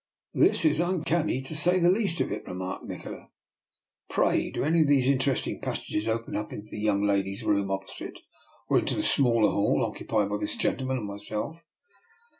[0.43, 3.29] "This is uncanny, to say the least of it," remarked Nikola.
[4.09, 7.87] Pray do any of these interesting pas sages open into the young lady's room oppo
[7.87, 8.17] site,
[8.67, 11.63] or into the smaller hall occupied by this gentleman and myself?